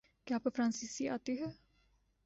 کیا 0.27 0.35
اپ 0.37 0.43
کو 0.43 0.49
فرانسیسی 0.49 1.09
آتی 1.09 1.39
ہے؟ 1.39 1.49